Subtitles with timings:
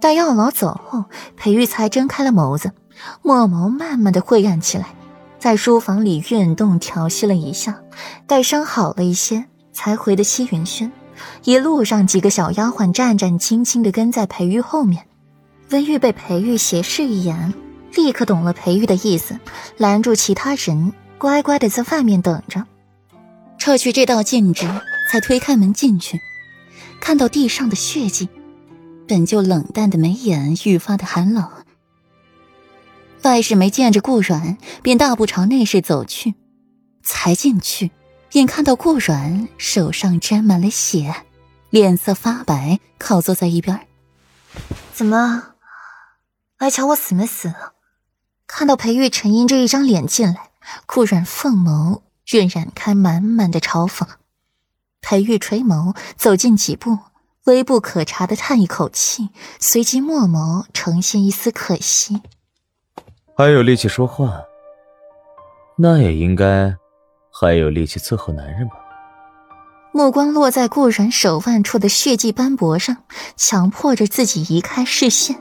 [0.00, 1.04] 待药老走后，
[1.36, 2.72] 裴玉才睁开了眸子，
[3.22, 4.94] 墨眸慢慢的晦暗起来，
[5.38, 7.80] 在书房里运动调息了一下，
[8.26, 10.92] 待伤好了一些，才回的西云轩。
[11.44, 15.06] 一路上，几个小丫鬟战战兢兢的跟在裴玉后面。
[15.70, 17.54] 温玉被裴玉斜视一眼，
[17.94, 19.38] 立刻懂了裴玉的意思，
[19.78, 22.64] 拦住其他人，乖乖的在外面等着。
[23.58, 24.68] 撤去这道禁制，
[25.10, 26.20] 才推开门进去，
[27.00, 28.28] 看到地上的血迹，
[29.06, 31.50] 本就冷淡的眉眼愈发的寒冷。
[33.22, 36.34] 外室没见着顾阮，便大步朝内室走去。
[37.02, 37.92] 才进去，
[38.28, 41.14] 便看到顾阮手上沾满了血，
[41.70, 43.86] 脸色发白，靠坐在一边。
[44.92, 45.54] 怎么，
[46.58, 47.54] 来瞧我死没死？
[48.48, 50.50] 看到裴玉沉吟着一张脸进来，
[50.86, 52.00] 顾阮凤眸
[52.32, 54.06] 晕染开满满的嘲讽。
[55.00, 56.98] 裴玉垂眸走近几步，
[57.46, 62.20] 微不可察的叹一口气，随即墨眸呈现一丝可惜。
[63.36, 64.42] 还有力气说话，
[65.76, 66.74] 那也应该
[67.30, 68.74] 还有力气伺候男人吧。
[69.92, 72.96] 目光落在顾然手腕处的血迹斑驳上，
[73.36, 75.40] 强迫着自己移开视线。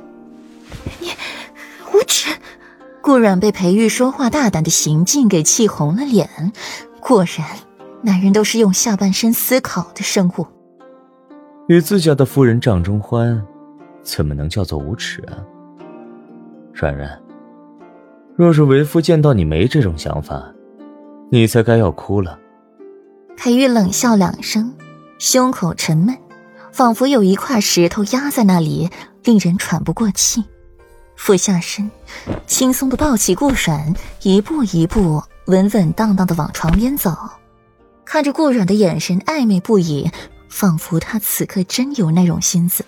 [0.99, 1.09] 你
[1.91, 2.29] 无耻！
[3.01, 6.53] 顾然被裴玉说话大胆的行径给气红了脸。
[6.99, 7.47] 果然，
[8.03, 10.47] 男人都是用下半身思考的生物。
[11.67, 13.43] 与自家的夫人帐中欢，
[14.03, 15.41] 怎么能叫做无耻啊？
[16.71, 17.09] 软软。
[18.35, 20.53] 若是为夫见到你没这种想法，
[21.31, 22.37] 你才该要哭了。
[23.35, 24.75] 裴玉冷笑两声，
[25.17, 26.15] 胸口沉闷，
[26.71, 28.91] 仿佛有一块石头压在那里，
[29.23, 30.43] 令人喘不过气。
[31.15, 31.89] 俯下身，
[32.45, 37.11] 轻松的抱起顾软，一步一步稳稳当当的往床边走，
[38.05, 40.11] 看着顾软的眼神暧昧不已，
[40.49, 42.85] 仿佛他此刻真有那种心思。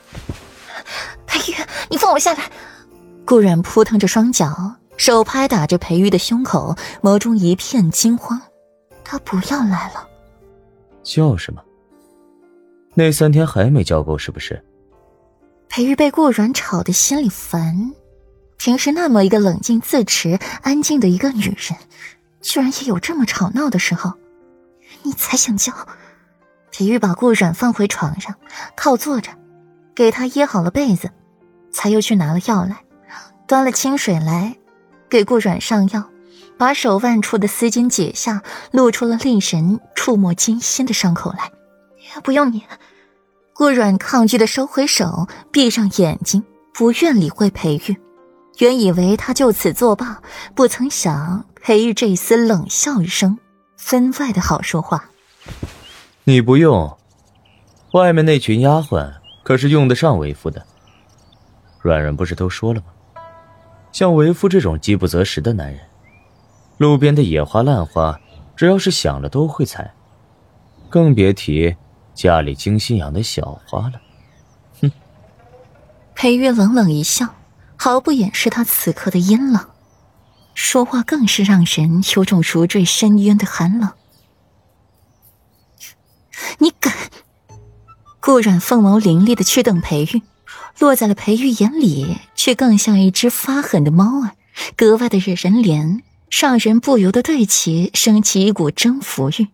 [1.25, 1.55] 裴玉，
[1.89, 2.49] 你放我下来！
[3.25, 4.75] 顾然扑腾着双脚。
[4.97, 8.41] 手拍打着裴玉的胸口，眸中一片惊慌。
[9.03, 10.07] 他不要来了，
[11.03, 11.61] 叫什么。
[12.95, 14.59] 那三天还没叫够是不是？
[15.69, 17.93] 裴玉被顾软吵得心里烦。
[18.57, 21.77] 平时那么一个冷静自持、安静的一个女人，
[22.41, 24.13] 居然也有这么吵闹的时候。
[25.03, 25.71] 你才想叫？
[26.77, 28.35] 裴玉把顾软放回床上，
[28.75, 29.31] 靠坐着，
[29.95, 31.09] 给他掖好了被子，
[31.71, 32.83] 才又去拿了药来，
[33.47, 34.55] 端了清水来。
[35.09, 36.07] 给顾阮上药，
[36.55, 41.51] 把手腕处的丝巾解下，露出了令人触目惊心的伤口来。
[42.21, 42.63] 不用你，
[43.55, 46.43] 顾阮抗拒的收回手，闭上眼睛，
[46.75, 47.97] 不愿理会裴玉。
[48.59, 50.21] 原以为他就此作罢，
[50.53, 53.39] 不曾想裴玉这一丝冷笑一声，
[53.77, 55.05] 分外的好说话。
[56.29, 56.97] 你不用，
[57.93, 60.61] 外面那群丫鬟可是用得上为夫的。
[61.79, 62.87] 软软不是都说了吗？
[63.93, 65.79] 像为夫这种饥不择食的男人，
[66.79, 68.19] 路边的野花烂花，
[68.57, 69.93] 只要是想了都会采，
[70.89, 71.77] 更别提
[72.13, 73.93] 家里精心养的小花了。
[74.81, 74.91] 哼！
[76.13, 77.35] 裴玉冷冷一笑，
[77.77, 79.65] 毫不掩饰他此刻的阴冷，
[80.53, 83.89] 说话更是让人有种如坠深渊的寒冷。
[86.57, 86.93] 你敢！
[88.19, 90.21] 顾染凤眸凌厉的去瞪裴玉。
[90.79, 94.31] 落在了裴玉眼里，却更像一只发狠的猫儿，
[94.75, 99.47] 格外的惹人怜，让人不由得对其升起一股征服欲。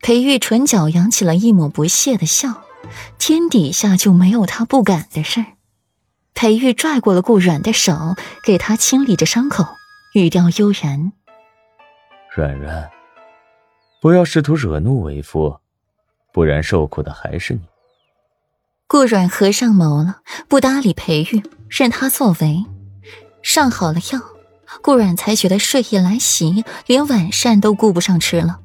[0.00, 2.64] 裴玉唇角扬起了一抹不屑的笑，
[3.18, 5.46] 天底下就没有他不敢的事儿。
[6.34, 9.64] 裴玉拽过了顾软的手，给他清理着伤口，
[10.12, 11.12] 语调悠然
[12.34, 12.90] ：“软软，
[14.02, 15.60] 不要试图惹怒为夫，
[16.36, 17.60] 不然受苦的还是你。”
[18.86, 22.66] 顾阮合上眸了，不搭理裴玉，任他作为。
[23.42, 24.20] 上好了药，
[24.82, 28.60] 顾阮才觉得睡意来袭，连晚膳都顾不上吃了。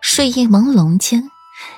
[0.00, 1.30] 睡意朦胧间，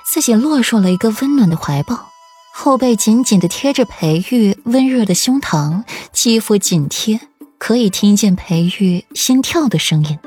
[0.09, 2.07] 自己落入了一个温暖的怀抱，
[2.53, 5.83] 后背紧紧的贴着裴玉温热的胸膛，
[6.13, 7.19] 肌肤紧贴，
[7.57, 10.17] 可以听见裴玉心跳的声音。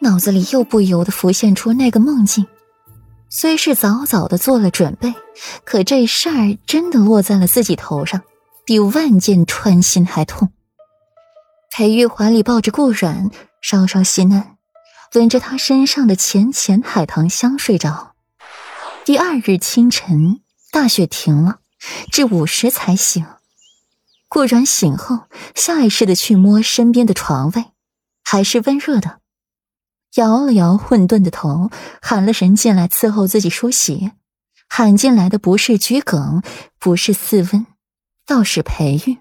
[0.00, 2.44] 脑子里又不由得浮现出那个梦境。
[3.36, 5.12] 虽是早早的做了准备，
[5.64, 8.22] 可这事儿真的落在了自己头上，
[8.64, 10.52] 比万箭穿心还痛。
[11.72, 14.56] 裴玉怀里抱着顾软，稍稍细嫩，
[15.14, 18.14] 闻着他身上的浅浅海棠香睡着。
[19.04, 20.40] 第二日清晨，
[20.70, 21.58] 大雪停了，
[22.12, 23.26] 至午时才醒。
[24.28, 25.22] 顾软醒后，
[25.56, 27.64] 下意识的去摸身边的床位，
[28.22, 29.18] 还是温热的。
[30.16, 31.70] 摇了摇混沌的头，
[32.00, 34.12] 喊了人进来伺候自己梳洗。
[34.68, 36.42] 喊进来的不是桔梗，
[36.78, 37.66] 不是四温，
[38.26, 39.18] 倒是裴玉。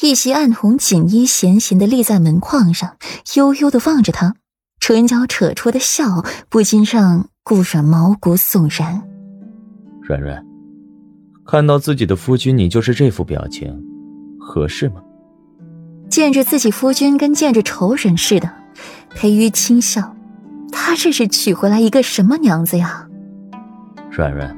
[0.00, 2.96] 一袭暗红锦衣闲闲的立在门框上，
[3.36, 4.36] 悠悠的望着他，
[4.80, 9.02] 唇角扯出的笑不禁让顾软毛骨悚然。
[10.02, 10.42] 软软，
[11.44, 13.76] 看到自己的夫君，你就是这副表情，
[14.38, 15.02] 合适吗？
[16.08, 18.50] 见着自己夫君跟见着仇人似的，
[19.14, 20.14] 裴玉轻笑。
[20.70, 23.06] 他这是娶回来一个什么娘子呀？
[24.10, 24.56] 软软，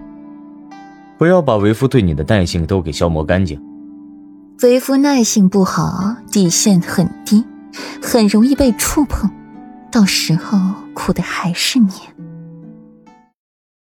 [1.18, 3.60] 不要把为夫对你的耐性都给消磨干净。
[4.62, 7.44] 为夫耐性不好，底线很低，
[8.02, 9.30] 很容易被触碰，
[9.90, 10.58] 到时候
[10.94, 11.90] 苦的还是你。